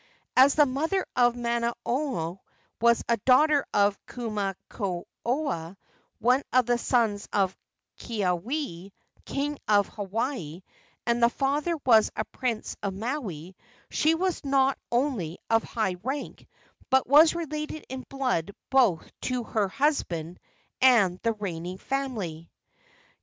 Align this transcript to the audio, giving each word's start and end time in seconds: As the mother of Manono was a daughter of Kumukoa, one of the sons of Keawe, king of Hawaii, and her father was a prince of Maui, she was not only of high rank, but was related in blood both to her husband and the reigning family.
As 0.35 0.55
the 0.55 0.65
mother 0.65 1.05
of 1.15 1.35
Manono 1.35 2.39
was 2.81 3.03
a 3.07 3.17
daughter 3.17 3.63
of 3.71 4.03
Kumukoa, 4.07 5.77
one 6.17 6.41
of 6.51 6.65
the 6.65 6.79
sons 6.79 7.29
of 7.31 7.55
Keawe, 7.99 8.91
king 9.25 9.59
of 9.67 9.89
Hawaii, 9.89 10.63
and 11.05 11.21
her 11.21 11.29
father 11.29 11.75
was 11.85 12.09
a 12.15 12.25
prince 12.25 12.75
of 12.81 12.95
Maui, 12.95 13.55
she 13.91 14.15
was 14.15 14.43
not 14.43 14.75
only 14.91 15.37
of 15.51 15.61
high 15.63 15.97
rank, 16.03 16.47
but 16.89 17.05
was 17.05 17.35
related 17.35 17.85
in 17.87 18.03
blood 18.09 18.53
both 18.71 19.07
to 19.21 19.43
her 19.43 19.67
husband 19.67 20.39
and 20.81 21.19
the 21.21 21.33
reigning 21.33 21.77
family. 21.77 22.49